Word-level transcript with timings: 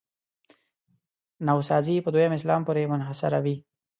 نوسازي 1.47 1.95
په 2.03 2.09
دویم 2.13 2.33
اسلام 2.37 2.61
پورې 2.67 2.89
منحصروي. 2.91 3.55